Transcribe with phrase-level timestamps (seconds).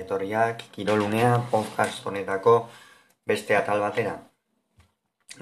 [0.00, 2.54] etorriak Kirolunea podcast honetako
[3.26, 4.14] beste atal batera.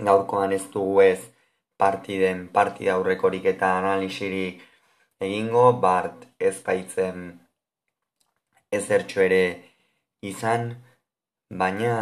[0.08, 1.20] Gaurkoan ez dugu ez
[1.78, 4.64] partiden partida aurrekorik eta analisirik
[5.20, 7.30] egingo, bart ez baitzen
[8.78, 9.42] ezertxo ere
[10.32, 10.68] izan,
[11.62, 11.94] baina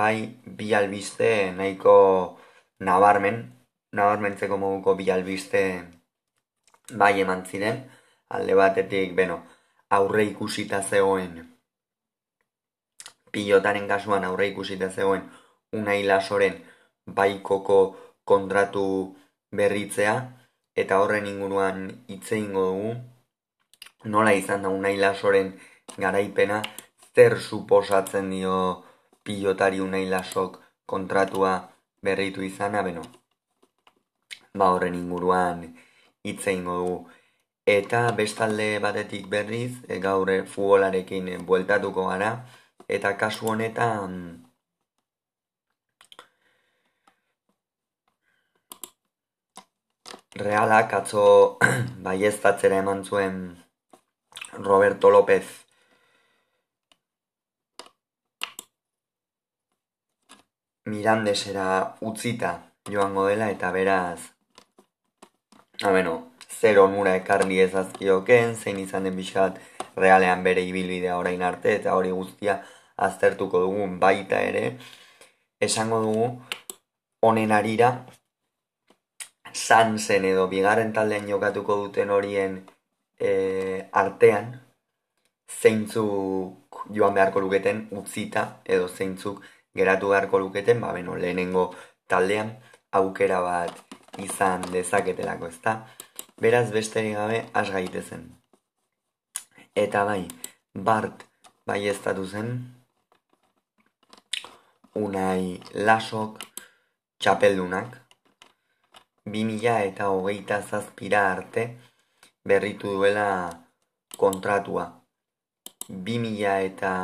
[0.00, 0.16] bai
[0.58, 1.94] bi albiste nahiko
[2.88, 3.44] nabarmen,
[3.92, 5.62] nabarmentzeko moduko bi albiste
[7.02, 7.84] bai eman ziren,
[8.34, 9.38] alde batetik, beno,
[10.00, 11.57] aurre ikusita zegoen
[13.32, 15.24] pilotaren kasuan aurre ikusita zegoen
[15.72, 16.58] unai lasoren
[17.20, 17.78] baikoko
[18.24, 18.84] kontratu
[19.60, 20.16] berritzea
[20.82, 22.90] eta horren inguruan hitze ingo dugu.
[24.04, 25.54] Nola izan da unai lasoren
[25.96, 26.62] garaipena?
[27.14, 28.56] Zer suposatzen dio
[29.24, 31.54] pilotari unai lasok kontratua
[32.02, 32.82] berritu izana?
[32.86, 33.02] Beno
[34.58, 35.64] ba horren inguruan
[36.24, 36.98] hitze ingo dugu.
[37.68, 42.30] Eta bestalde batetik berriz, e, gaur e, futbolarekin bueltatuko gara,
[42.88, 44.12] eta kasu honetan
[50.34, 51.58] realak atzo
[52.06, 53.64] baiestatzera eman zuen
[54.52, 55.44] Roberto López.
[60.86, 64.32] Mirandesera utzita joango dela eta beraz,
[65.82, 69.58] ah, bueno, zer onura ekarri ezazkioken, zein izan den bisat
[69.96, 72.62] realean bere ibilbidea orain arte, eta hori guztia
[73.06, 74.64] aztertuko dugun baita ere,
[75.60, 76.28] esango dugu
[77.22, 77.90] honen arira,
[79.52, 82.58] sanzen edo bigarren taldean jokatuko duten horien
[83.18, 83.30] e,
[83.92, 84.52] artean,
[85.48, 89.42] zeintzuk joan beharko luketen utzita, edo zeintzuk
[89.74, 91.70] geratu beharko luketen, ba beno, lehenengo
[92.06, 92.56] taldean
[92.92, 93.74] aukera bat
[94.18, 95.78] izan dezaketelako, ezta?
[96.40, 98.28] Beraz besterik gabe has gaitezen.
[99.74, 100.28] Eta bai,
[100.74, 101.24] Bart
[101.66, 102.77] bai estatu zen,
[105.04, 106.42] unai lasok
[107.20, 107.96] txapeldunak,
[109.30, 111.64] bi eta hogeita zazpira arte
[112.44, 113.28] berritu duela
[114.16, 114.86] kontratua.
[115.88, 116.94] Bi eta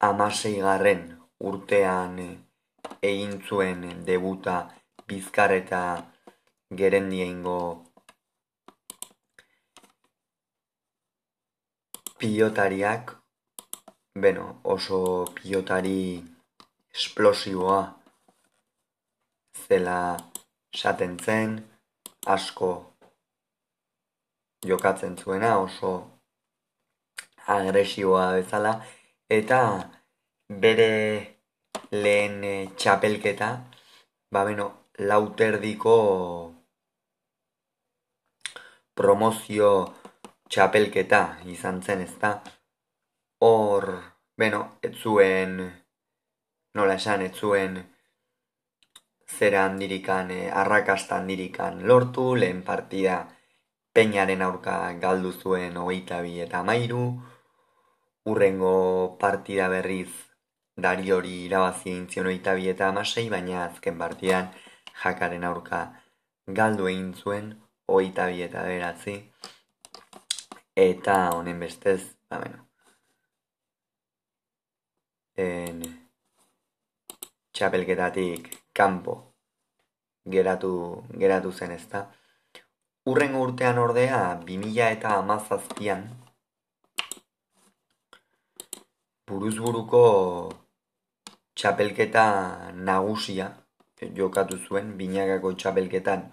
[0.00, 1.02] amasei garren
[1.40, 2.18] urtean
[3.02, 4.56] egin zuen debuta
[5.08, 5.80] bizkar eta
[6.70, 7.58] gerendiengo
[12.18, 13.23] pilotariak,
[14.22, 16.22] beno, oso pilotari
[16.94, 17.80] esplosiboa
[19.66, 19.98] zela
[20.80, 21.56] saten zen,
[22.34, 22.70] asko
[24.70, 25.90] jokatzen zuena, oso
[27.56, 28.72] agresiboa bezala,
[29.38, 29.60] eta
[30.62, 30.92] bere
[31.90, 32.40] lehen
[32.78, 33.50] txapelketa,
[34.32, 34.70] ba beno,
[35.10, 35.94] lauterdiko
[38.94, 39.70] promozio
[40.48, 42.36] txapelketa izan zen ezta.
[43.38, 43.86] Hor,
[44.36, 45.58] beno, ez zuen,
[46.74, 47.78] nola esan, ez zuen
[49.38, 53.16] zera handirikan, eh, arrakasta handirikan lortu, lehen partida
[53.92, 57.04] peinaren aurka galdu zuen hogeita bi eta mairu,
[58.32, 58.74] urrengo
[59.18, 60.10] partida berriz
[60.86, 64.50] dari hori irabazi egin hogeita bi eta amasei, baina azken partidan
[65.02, 65.80] jakaren aurka
[66.60, 67.54] galdu egin zuen
[67.86, 69.16] oita bi eta beratzi.
[70.76, 72.73] Eta honen bestez, ba, bueno.
[75.36, 75.82] En
[77.52, 79.14] txapelketatik kanpo
[80.30, 82.04] geratu, geratu zen ezta.
[83.10, 86.06] Urren urtean ordea, 2000 eta amazazpian,
[89.26, 90.04] buruzburuko
[91.54, 92.24] txapelketa
[92.88, 93.50] nagusia
[94.16, 96.24] jokatu zuen, binagako txapelketan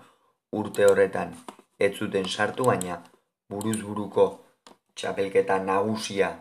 [0.51, 1.35] urte horretan
[1.79, 2.97] ez zuten sartu baina
[3.49, 4.25] buruz buruko
[4.95, 6.31] txapelketa nagusia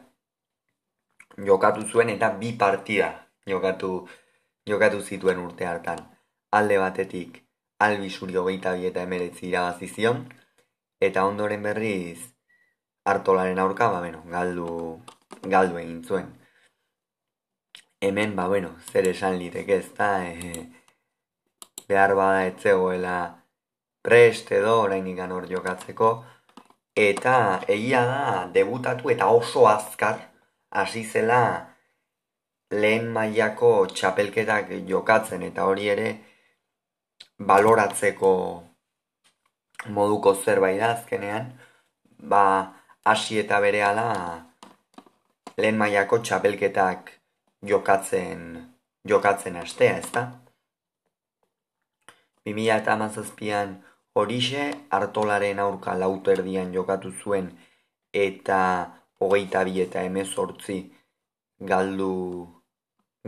[1.36, 3.10] jokatu zuen eta bi partida
[3.46, 4.08] jokatu
[4.66, 6.02] jokatu zituen urte hartan.
[6.50, 7.42] Alde batetik
[7.78, 10.26] albi zuri hogeita bi eta emeretzi irabazi zion
[11.00, 12.20] eta ondoren berriz
[13.04, 15.00] hartolaren aurka, ba, bueno, galdu,
[15.42, 16.26] galdu egin zuen.
[18.00, 20.66] Hemen, ba, bueno, zer esan liteke ez da, e,
[21.88, 23.16] behar bada etzegoela
[24.02, 26.10] prest edo orainik hor jokatzeko
[26.96, 27.34] eta
[27.68, 30.29] egia da debutatu eta oso azkar
[30.70, 31.42] hasi zela
[32.70, 36.08] lehen mailako txapelketak jokatzen eta hori ere
[37.50, 38.32] baloratzeko
[39.96, 41.52] moduko zerbait da azkenean
[42.32, 42.44] ba
[43.04, 44.08] hasi eta berehala
[45.56, 47.10] lehen mailako txapelketak
[47.72, 48.44] jokatzen
[49.04, 50.32] jokatzen astea, ezta?
[52.46, 53.78] 2017an
[54.14, 57.50] Horixe hartolaren aurka lauterdian jokatu zuen
[58.12, 58.60] eta
[59.20, 60.78] hogeita bi eta emezortzi
[61.72, 62.12] galdu,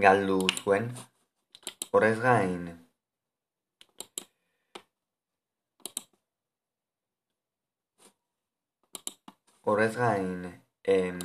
[0.06, 0.92] galdu zuen.
[1.92, 2.62] Horrez gain,
[9.64, 11.18] horrez gain, em,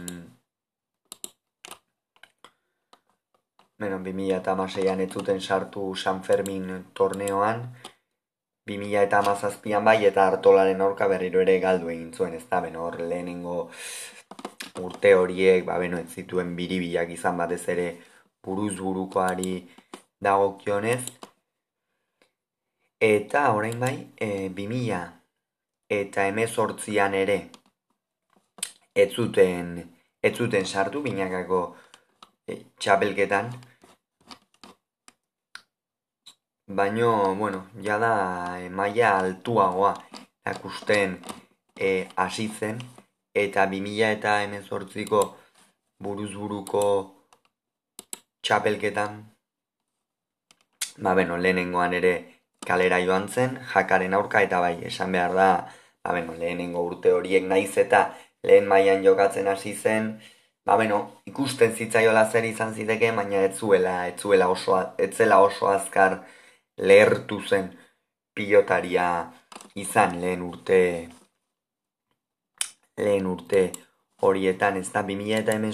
[3.82, 7.60] Beno, 2000 eta amaseian ez zuten sartu San Fermin torneoan,
[8.72, 12.88] 2000 eta amazazpian bai eta hartolaren aurka berriro ere galdu egin zuen, ez da, beno,
[12.88, 13.58] hor lehenengo
[14.84, 17.88] urte horiek, ba, beno, ez zituen biribilak izan batez ere
[18.44, 19.54] buruz burukoari
[20.22, 21.02] dagokionez.
[23.00, 25.04] Eta orain bai, e, 2000
[25.98, 27.38] eta emezortzian ere
[28.94, 29.78] ez zuten,
[30.22, 31.62] ez zuten sartu binakako
[32.48, 33.54] e, txapelketan,
[36.70, 39.94] Baino, bueno, ja da e, maila altuagoa
[40.52, 41.14] akusten
[41.80, 42.82] e, hasi zen
[43.44, 45.24] eta 2000 eta hemezortziko
[46.04, 46.84] buruz buruko
[48.42, 49.18] txapelketan
[50.98, 52.14] ba, beno, lehenengoan ere
[52.68, 55.50] kalera joan zen, jakaren aurka eta bai, esan behar da,
[56.04, 58.02] ba, beno, lehenengo urte horiek naiz eta
[58.48, 60.10] lehen mailan jokatzen hasi zen,
[60.66, 61.00] ba, beno,
[61.32, 66.20] ikusten zitzaiola zer izan ziteke, baina ez zuela, ez zuela oso, ez zela oso azkar,
[66.78, 67.72] lehertu zen
[68.38, 69.08] pilotaria
[69.76, 70.82] izan lehen urte
[72.98, 73.62] lehen urte
[74.22, 75.74] horietan ez da 2000 eta hemen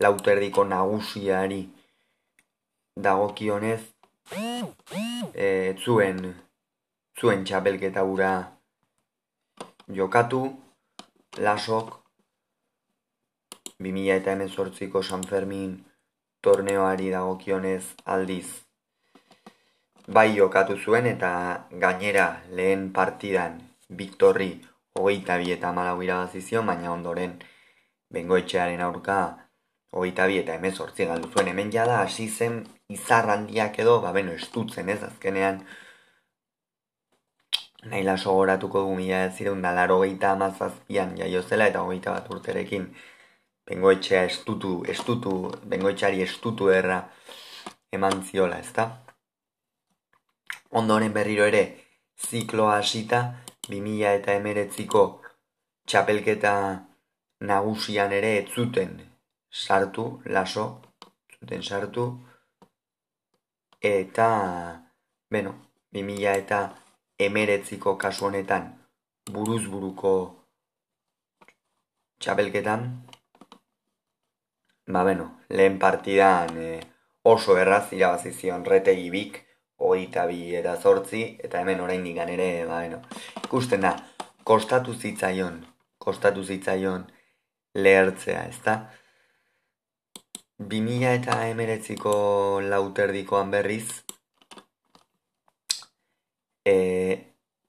[0.00, 1.62] lauterdiko nagusiari
[2.96, 3.82] dagokionez
[5.34, 6.34] e, zuen
[7.20, 8.32] zuen txapelketa ura
[9.88, 10.42] jokatu.
[11.38, 11.94] Lasok
[13.80, 14.50] 2000 eta hemen
[15.02, 15.78] San Fermin
[16.42, 18.48] torneoari dagokionez aldiz
[20.06, 21.32] bai jokatu zuen eta
[21.84, 27.38] gainera lehen partidan Victorri hogeita bi eta malau irabazizion, baina ondoren
[28.12, 29.18] bengoetxearen aurka
[29.92, 31.48] hogeita bi eta emez hortzi galdu zuen.
[31.52, 35.62] Hemen jada hasi zen izar handiak edo, ba beno, estutzen ez, azkenean
[37.90, 42.30] nahi laso goratuko du mila ez ziren da geita amazazpian jaio zela eta hogeita bat
[42.30, 42.86] urterekin
[43.66, 47.08] bengoetxea estutu, estutu, bengoetxeari estutu erra
[47.92, 49.02] eman ziola, ez da?
[50.72, 51.62] ondoren berriro ere
[52.28, 53.22] zikloa hasita
[53.72, 55.02] 2000 eta emeretziko
[55.88, 56.54] txapelketa
[57.50, 59.00] nagusian ere ez zuten
[59.64, 60.04] sartu,
[60.36, 60.66] laso,
[61.38, 62.04] zuten sartu,
[63.82, 64.28] eta,
[65.30, 65.54] beno,
[65.92, 66.60] 2000 eta
[67.18, 68.70] emeretziko kasu honetan
[69.30, 70.12] buruz buruko
[72.22, 72.86] txapelketan,
[74.86, 76.80] ba, beno, lehen partidan eh,
[77.22, 79.40] oso erraz irabazizion retegi bik,
[79.82, 83.02] hogeita bi eta zortzi, eta hemen orain digan ere, ba, bueno,
[83.44, 83.96] ikusten da,
[84.44, 85.60] kostatu zitzaion,
[85.98, 87.06] kostatu zitzaion
[87.74, 88.76] lehertzea, ez da?
[90.72, 92.14] Bimila eta emeretziko
[92.68, 94.04] lauterdikoan berriz,
[96.64, 96.76] e,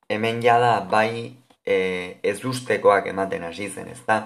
[0.10, 4.22] hemen jada bai e, ez ustekoak ematen hasi zen, ez da?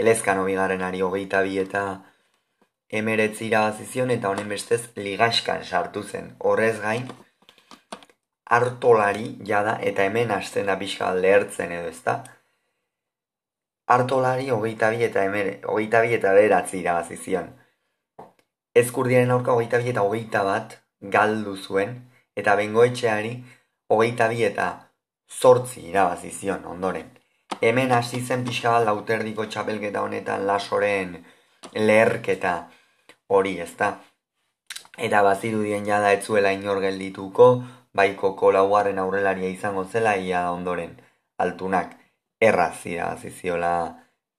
[0.00, 1.84] Elezkano bigarren ari hogeita bi eta
[3.00, 6.30] emeretzi irabazizion eta honen bestez ligaskan sartu zen.
[6.38, 7.08] Horrez gain,
[8.56, 12.14] hartolari jada eta hemen hasten da pixka lehertzen edo ezta.
[13.94, 17.50] Hartolari hogeita bi eta emere, hogeita bi eta beratzi irabazizion.
[18.82, 20.78] Ezkurdiaren aurka hogeita bi eta hogeita bat
[21.16, 21.98] galdu zuen
[22.36, 23.34] eta bengoetxeari
[23.90, 24.68] hogeita bi eta
[25.40, 27.10] zortzi irabazizion ondoren.
[27.60, 31.18] Hemen hasi zen pixka bat lauterdiko txapelketa honetan lasoren
[31.74, 32.54] leherketa
[33.34, 33.90] hori ez da.
[34.96, 37.48] Eta bazirudien jada ez zuela inor geldituko,
[37.94, 40.96] baiko kolauaren aurrelaria izango zela ia ondoren
[41.38, 41.96] altunak
[42.40, 42.76] erraz
[43.22, 43.74] ziziola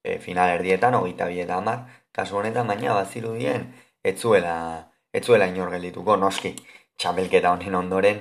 [0.03, 3.73] e, final erdietan, hogeita bieta amar, kasu honetan baina bazirudien
[4.03, 6.53] ez zuela, ez zuela inor geldituko, noski,
[6.97, 8.19] txapelketa honen ondoren,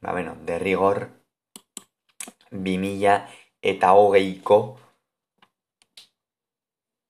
[0.00, 1.08] ba bueno, derrigor,
[2.50, 3.26] bimila
[3.62, 4.58] eta hogeiko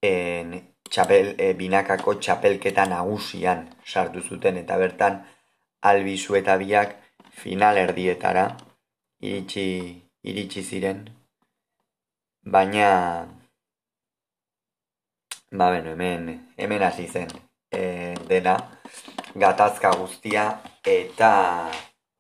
[0.02, 5.22] en, txapel, e, binakako txapelketa nagusian sartu zuten eta bertan
[5.90, 6.96] albizu eta biak
[7.42, 8.46] final erdietara
[9.24, 9.66] iritsi,
[10.28, 11.06] iritsi ziren.
[12.42, 12.88] Baina
[15.52, 17.28] ba beno hemen hemen hasi zen
[17.70, 18.56] e, dena
[19.34, 20.46] gatazka guztia
[20.84, 21.32] eta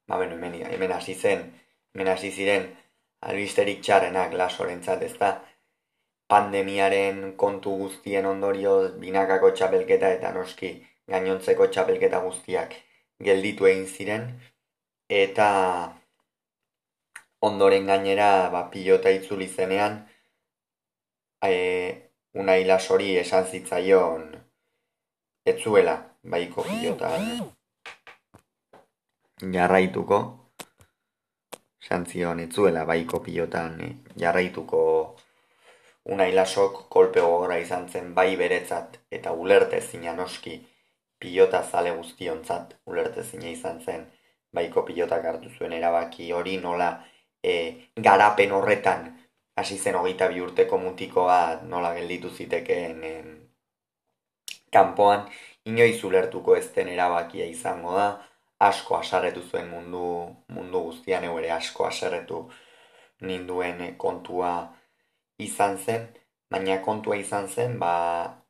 [0.08, 1.48] ba beno hemen, hemen hasi zen
[1.94, 2.68] hemen hasi ziren
[3.28, 5.32] albisterik txarrenak lasorentzat ez da
[6.32, 10.70] pandemiaren kontu guztien ondorioz binakako txapelketa eta noski
[11.12, 12.76] gainontzeko txapelketa guztiak
[13.26, 14.24] gelditu egin ziren.
[15.12, 15.48] Eta
[17.48, 19.98] ondoren gainera ba, pilota itzuli zenean
[21.44, 21.52] e,
[22.40, 24.28] una hilasori esan zitzaion
[25.52, 25.96] etzuela
[26.34, 27.26] baiko pilotan
[29.56, 30.22] jarraituko.
[31.82, 32.06] Esan
[32.46, 33.80] etzuela baiko pilotan
[34.16, 34.82] jarraituko
[36.04, 40.58] una hilasok kolpe gogora izan zen bai beretzat eta ulerte zina noski
[41.18, 44.06] pilota zale guztionzat ulerte zina izan zen.
[44.52, 46.88] Baiko pilotak hartu zuen erabaki hori nola
[47.42, 47.52] e,
[47.96, 49.06] garapen horretan
[49.56, 53.32] hasi zen hogeita bi urteko mutikoa nola gelditu zitekeen en,
[54.72, 55.28] kanpoan.
[55.64, 58.10] Inoiz ulertuko ez den erabakia izango da.
[58.62, 60.04] Asko asarretu zuen mundu
[60.54, 62.44] mundu guztian ere asko asarretu
[63.26, 64.52] ninduen kontua
[65.38, 66.06] izan zen
[66.50, 67.94] baina kontua izan zen ba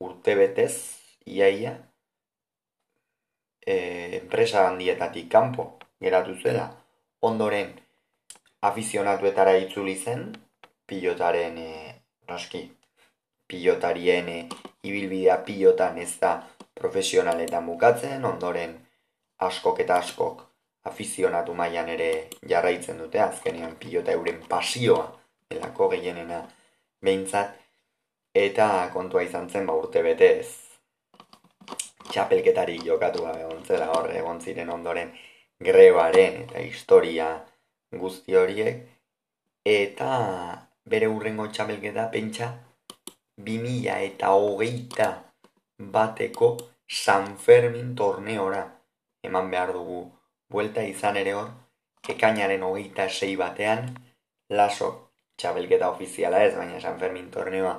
[0.01, 0.75] urte betez
[1.27, 1.77] iaia
[3.67, 3.75] e,
[4.21, 6.67] enpresa handietatik kanpo geratu zela.
[7.23, 7.73] Ondoren
[8.69, 10.33] afizionatuetara itzuli zen
[10.87, 11.73] pilotaren e,
[12.29, 12.63] noski
[13.47, 14.39] pilotarien e,
[14.83, 16.33] ibilbidea pilotan ez da
[16.75, 18.75] profesionaletan bukatzen ondoren
[19.39, 20.43] askok eta askok
[20.91, 22.11] afizionatu mailan ere
[22.49, 23.21] jarraitzen dute.
[23.21, 25.07] Azkenean pilota euren pasioa
[25.51, 26.43] delako gehienena
[27.03, 27.59] behintzat
[28.35, 30.73] eta kontua izan zen ba urte betez
[32.13, 35.13] txapelketari jokatu gabe ontzela horre egon ziren ondoren
[35.63, 37.29] grebaren eta historia
[38.03, 38.83] guzti horiek.
[39.65, 40.11] Eta
[40.93, 42.49] bere urrengo txapelketa pentsa
[43.47, 45.09] bimila eta hogeita
[45.97, 46.57] bateko
[47.03, 48.65] San Fermin torneora
[49.25, 50.03] eman behar dugu.
[50.51, 51.53] Buelta izan ere hor
[52.15, 53.87] ekainaren hogeita sei batean
[54.51, 55.02] laso
[55.37, 57.77] txapelketa ofiziala ez baina San Fermin torneoa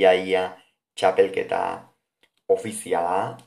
[0.00, 0.42] iaia
[0.94, 1.60] txapelketa
[2.48, 3.38] ofiziala.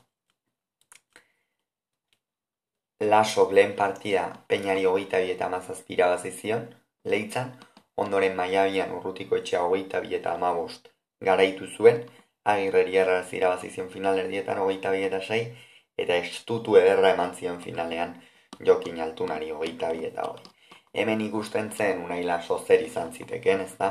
[3.12, 6.66] Lasok lehen partida peinari hogeita bi eta amazazpira bazizion,
[7.04, 7.52] lehitzan,
[8.04, 10.88] ondoren maiabian urrutiko etxea hogeita bi eta amabost
[11.28, 12.00] garaitu zuen,
[12.52, 15.42] agirreri erraz irabazizion final erdietan hogeita bi eta sei,
[16.04, 18.16] eta estutu ederra eman zion finalean
[18.70, 20.53] jokin altunari hogeita bi eta hori.
[20.94, 23.90] Hemen ikusten zen unai laso zer izan ziteken, ez da?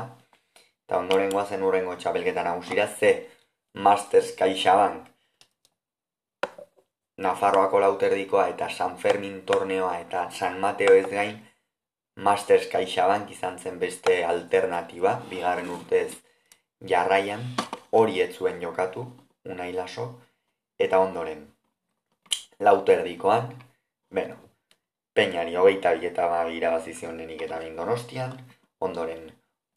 [0.84, 3.10] Eta ondoren guazen urrengo txapelketan agusira, ze
[3.74, 5.10] Masters CaixaBank
[7.24, 11.36] Nafarroako lauterdikoa eta San Fermin torneoa eta San Mateo ez gain
[12.16, 16.08] Masters CaixaBank izan zen beste alternatiba, bigarren urtez
[16.92, 17.44] jarraian,
[17.90, 19.04] hori ez zuen jokatu,
[19.44, 20.08] unai laso,
[20.78, 21.46] eta ondoren
[22.60, 23.50] lauterdikoan,
[24.10, 24.43] bueno,
[25.14, 28.38] peinari hogeita eta ba irabazizion lehenik eta donostian,
[28.80, 29.28] ondoren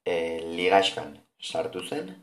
[0.06, 0.16] e,
[0.58, 1.18] ligaxkan
[1.52, 2.16] sartu zen,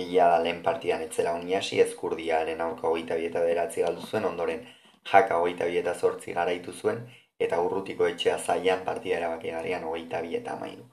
[0.00, 4.66] Egia da lehen partidan etzela uniasi, ezkurdiaren aurka hogeita bieta beratzi galdu zuen, ondoren
[5.10, 6.98] jaka hogeita bieta zortzi garaitu zuen,
[7.46, 10.84] eta urrutiko etxea zaian partida erabaki garian hogeita bieta maidu.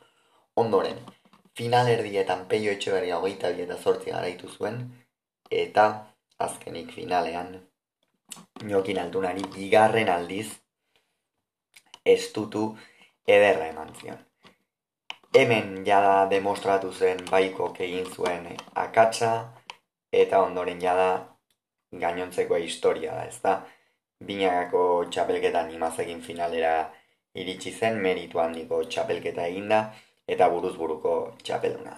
[0.63, 1.03] Ondoren,
[1.59, 4.79] final erdietan peio etxe berria hogeita bieta zortzi garaitu zuen,
[5.65, 5.87] eta
[6.47, 7.53] azkenik finalean,
[8.63, 10.47] niokin altunari bigarren aldiz,
[12.05, 12.67] estutu
[13.27, 14.21] ederra eman zion
[15.33, 18.45] hemen jada demostratu zen baiko egin zuen
[18.75, 19.31] akatsa
[20.11, 21.07] eta ondoren jada
[21.91, 23.53] gainontzeko historia da, ezta?
[24.23, 26.91] Binagako txapelketa animazekin finalera
[27.33, 29.81] iritsi zen meritu handiko txapelketa eginda
[30.27, 31.97] eta buruz buruko txapelduna.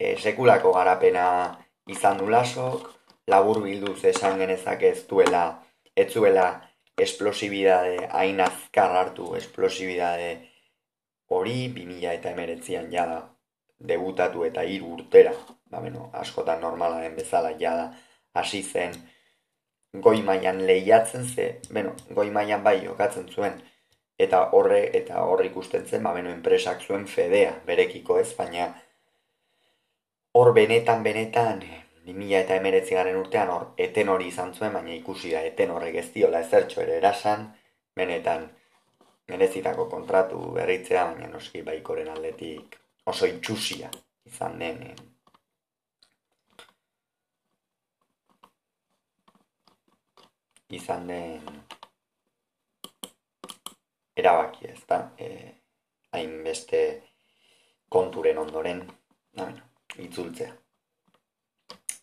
[0.00, 1.26] E, sekulako garapena
[1.86, 2.88] izan du lasok,
[3.28, 5.44] labur bilduz esan genezak ez duela,
[5.94, 6.46] ez zuela
[6.96, 10.30] esplosibidade, hain azkar hartu esplosibidade
[11.28, 13.18] hori bi mila eta emeretzian jada
[13.78, 15.34] debutatu eta hiru urtera,
[15.70, 17.90] ba, bueno, askotan normala den bezala jada
[18.32, 18.94] hasi zen
[19.92, 23.60] goi mailan lehiatzen ze, bueno, goi mailan bai jokatzen zuen.
[24.18, 28.70] Eta horre eta horre ikusten zen, ba, bueno, enpresak zuen fedea berekiko ez, baina
[30.32, 31.62] hor benetan benetan
[32.06, 35.96] bi mila eta emeretzi urtean hor eten hori izan zuen, baina ikusi da eten horrek
[36.02, 37.48] ez diola ezertxo ere erasan,
[37.96, 38.46] benetan
[39.28, 42.78] merezitako kontratu berritzea, baina noski baikoren aldetik
[43.12, 43.90] oso itxusia
[44.26, 44.84] izan den.
[50.78, 51.42] Izan den
[54.16, 55.28] erabaki ez da, e,
[56.12, 56.84] hainbeste
[57.88, 58.86] konturen ondoren,
[59.36, 59.66] bueno,
[60.06, 60.54] itzultzea.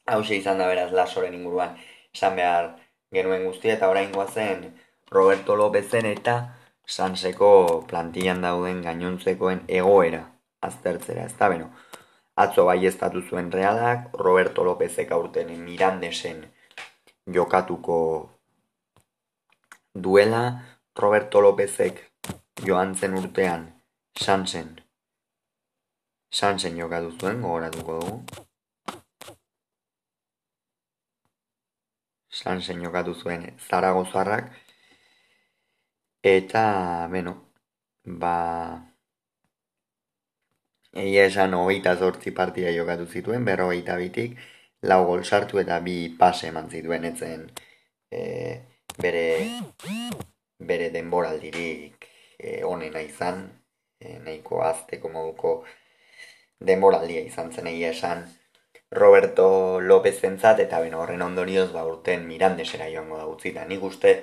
[0.05, 1.77] Hau izan da beraz lasoren inguruan
[2.13, 2.65] esan behar
[3.15, 4.73] genuen guztia eta orain zen
[5.11, 6.35] Roberto Lopezen eta
[6.87, 10.23] sanseko plantillan dauden gainontzekoen egoera
[10.61, 11.69] aztertzera, ez da beno.
[12.35, 12.91] Atzo bai
[13.29, 16.45] zuen realak, Roberto Lópezek aurten Mirandesen
[17.33, 18.29] jokatuko
[19.93, 20.63] duela,
[20.95, 22.11] Roberto Lópezek
[22.65, 23.73] joan zen urtean
[24.19, 24.83] Sansen
[26.33, 28.52] Sansen jokatu zuen, gogoratuko dugu.
[32.33, 34.49] Sansen jokatu zuen Zaragozarrak.
[36.23, 36.63] Eta,
[37.11, 37.33] beno,
[38.23, 38.33] ba...
[41.03, 44.35] Egia esan hogeita zortzi partia jokatu zituen, berrogeita bitik,
[44.89, 47.47] lau gol sartu eta bi pase eman zituen etzen
[48.11, 48.21] e,
[49.01, 49.25] bere,
[50.71, 53.47] bere denboraldirik e, onena izan,
[53.99, 55.55] e, nahiko azteko moduko
[56.71, 58.25] denboraldia izan zen egia esan
[58.93, 63.65] Roberto López zentzat, eta beno horren ondorioz ba urten mirandesera joango da utzita.
[63.65, 64.13] Nik uste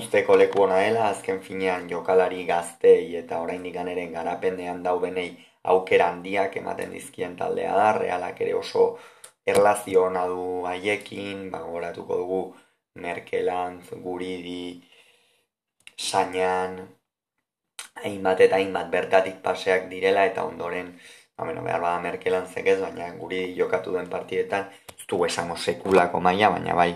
[0.00, 5.30] usteko leku ona dela, azken finean jokalari gaztei eta oraindik ere garapendean daudenei
[5.74, 8.86] aukera handiak ematen dizkien taldea da, realak ere oso
[9.46, 12.42] erlazio hona du haiekin, ba, goratuko dugu
[12.94, 14.82] Merkelantz, Guridi,
[15.96, 16.76] Sainan,
[18.04, 20.92] hainbat eta hainbat bertatik paseak direla eta ondoren,
[21.36, 26.20] ba, bueno, behar bada Merkelantzek ez, baina Guridi jokatu den partietan, ez du esango sekulako
[26.20, 26.92] maila, baina bai,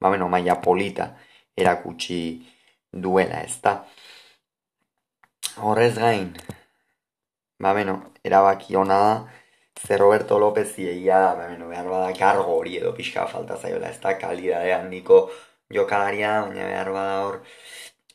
[0.00, 1.10] ba, bueno, maila polita
[1.56, 2.20] erakutsi
[2.92, 3.78] duela, ez da.
[5.56, 6.32] Horrez gain,
[7.58, 9.14] ba, beno, erabaki ona da,
[9.86, 14.00] ze Roberto López zieia, ba, beno, behar bada gargo hori edo pixka falta zaiola, ez
[14.00, 15.26] da, kalidade handiko
[15.72, 17.40] jokalaria, baina behar bada hor,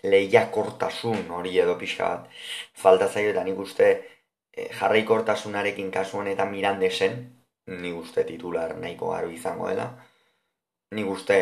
[0.04, 2.42] lehiakortasun hori edo pixka bat
[2.84, 3.92] falta zaio, eta nik uste
[4.58, 7.18] jarraikortasunarekin kasu honetan mirandesen,
[7.68, 9.88] nik uste titular nahiko garo izango dela,
[10.92, 11.38] nik uste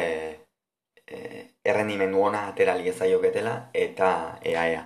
[1.08, 1.18] e,
[1.66, 4.12] errendimendu ona aterali ezaioketela, eta
[4.46, 4.84] ea, ea,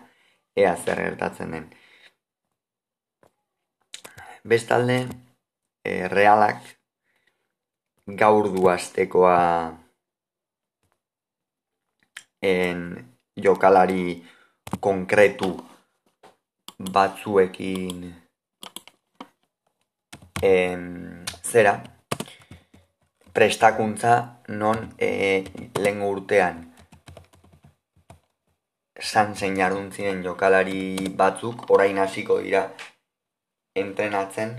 [0.56, 1.68] ea zer gertatzen den.
[4.44, 4.98] Bestalde
[5.84, 6.64] e, realak
[8.08, 8.68] gaur du
[12.44, 12.80] en
[13.36, 14.24] jokalari
[14.80, 15.56] konkretu
[16.80, 18.24] batzuekin
[20.44, 21.82] en, zera
[23.34, 26.60] prestakuntza non e, lehen urtean.
[29.00, 32.68] Santzen jaruntzien jokalari batzuk orain hasiko dira
[33.76, 34.54] entrenatzen.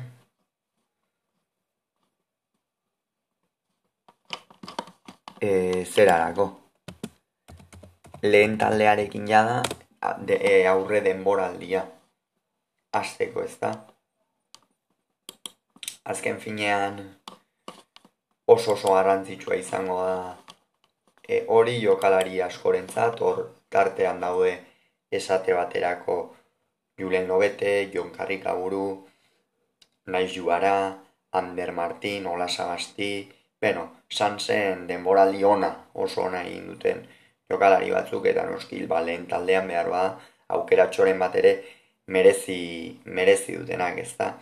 [5.41, 6.49] E, zerarako?
[8.23, 9.61] Lehen taldearekin jada
[10.25, 11.85] de, e, aurre denboraldia
[13.01, 13.73] azteko ez da
[16.13, 17.01] azken finean
[18.55, 20.17] oso oso garrantzitsua izango da
[21.29, 24.55] e, hori jokalari askorentzat hor tartean daude
[25.11, 26.19] esate baterako
[26.99, 29.05] Julen Lobete, Jon Karrikaburu,
[30.07, 30.97] Naiz Juara,
[31.33, 33.27] Ander Martin, Ola Sagasti,
[33.61, 37.01] beno, Sansen denboraldi ona oso ona egin duten
[37.51, 40.05] jokalari batzuk eta noskil ba, lehen taldean behar ba,
[40.55, 41.55] aukera txoren bat ere
[42.07, 44.35] merezi, merezi dutenak ez da.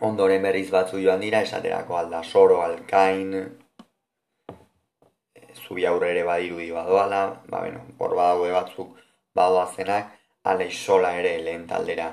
[0.00, 3.34] Ondoren berriz batzu joan dira, esaterako alda soro, alkain,
[5.58, 8.94] zubi aurre ere badirudi badoala, ba, bueno, hor badaude batzuk
[9.34, 10.14] badoazenak,
[10.48, 12.06] Aleix sola ere lehen taldera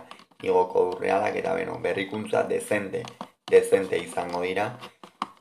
[0.44, 3.04] igoko du realak eta beno, berrikuntza dezente,
[3.48, 4.66] dezente izango dira.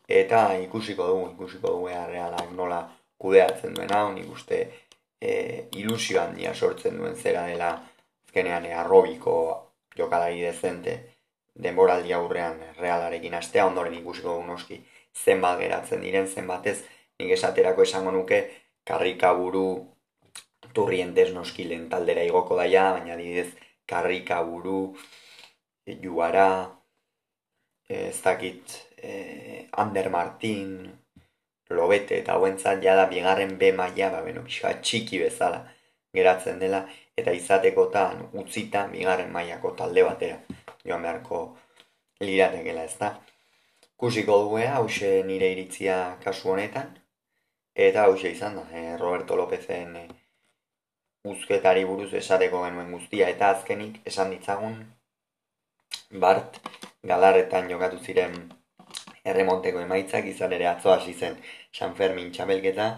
[0.07, 2.83] Eta ikusiko dugu, ikusiko dugu ea realak nola
[3.19, 4.61] kudeatzen duen hau, nik uste
[5.19, 5.33] e,
[5.81, 7.73] ilusio handia sortzen duen zera dela
[8.35, 9.35] azkenean arrobiko
[9.97, 11.15] jokalari dezente
[11.55, 14.81] denboraldi aurrean realarekin astea, ondoren ikusiko dugu noski
[15.15, 16.81] zenbat geratzen diren, zenbatez
[17.21, 18.41] nik esaterako esango nuke
[18.85, 19.87] karrikaburu
[20.75, 23.53] turrientes noskilen taldera igoko daia, baina didez
[23.87, 24.97] karrika buru,
[26.03, 26.49] juara,
[27.89, 30.91] eh, ez dakit, eh, Ander Martin,
[31.71, 35.69] lobete eta hauentzat jada bigarren B maila, ba, beno, txiki bezala
[36.15, 40.41] geratzen dela, eta izatekotan utzita bigarren mailako talde batera,
[40.85, 41.45] joan beharko
[42.21, 43.15] liratekela ez da.
[43.97, 46.91] Kusiko dugu hause nire iritzia kasu honetan,
[47.75, 50.09] eta hause izan da, eh, Roberto Lopezen eh,
[51.25, 53.29] uzketari buruz esareko genuen guztia.
[53.29, 54.77] Eta azkenik esan ditzagun
[56.25, 56.61] Bart
[57.11, 58.37] galarretan jokatu ziren
[59.25, 61.39] erremonteko emaitzak izan ere atzo hasi zen
[61.73, 62.89] San Fermin txabelketa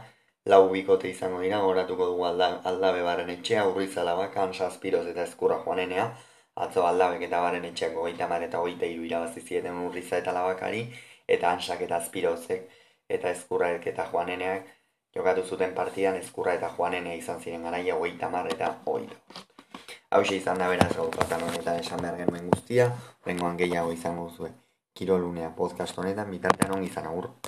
[0.52, 5.58] lau bikote izango dira goratuko dugu alda, aldabe barren etxea urriz alabakan saspiroz eta eskurra
[5.64, 6.06] joanenea
[6.64, 10.82] atzo aldabek eta barren etxeak gogeita mar eta gogeita iru irabazizieten urriza eta labakari
[11.36, 12.70] eta ansak eta azpirozek
[13.18, 14.70] eta eskurra eta joaneneak
[15.16, 19.44] jokatu zuten partidan ezkurra eta joanenea izan ziren garaia hogeita mar eta hogeita.
[20.10, 22.90] Hau izan da beraz gaukatan honetan esan behar genuen guztia,
[23.26, 24.54] rengoan gehiago izango zuen
[24.96, 27.28] kirolunea podcast honetan, bitartean ongi izan agur.